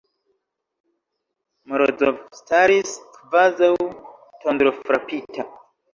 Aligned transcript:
Morozov 1.73 2.17
staris 2.39 2.95
kvazaŭ 3.19 3.73
tondrofrapita. 4.43 5.51